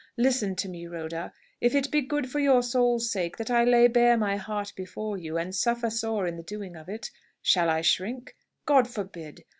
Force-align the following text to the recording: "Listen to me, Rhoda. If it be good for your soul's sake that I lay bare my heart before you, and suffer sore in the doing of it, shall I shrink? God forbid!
"Listen 0.17 0.55
to 0.55 0.67
me, 0.67 0.87
Rhoda. 0.87 1.31
If 1.59 1.75
it 1.75 1.91
be 1.91 2.01
good 2.01 2.27
for 2.31 2.39
your 2.39 2.63
soul's 2.63 3.11
sake 3.11 3.37
that 3.37 3.51
I 3.51 3.63
lay 3.63 3.87
bare 3.87 4.17
my 4.17 4.35
heart 4.35 4.73
before 4.75 5.15
you, 5.15 5.37
and 5.37 5.53
suffer 5.53 5.91
sore 5.91 6.25
in 6.25 6.37
the 6.37 6.41
doing 6.43 6.75
of 6.75 6.89
it, 6.89 7.11
shall 7.43 7.69
I 7.69 7.81
shrink? 7.81 8.35
God 8.65 8.87
forbid! 8.87 9.43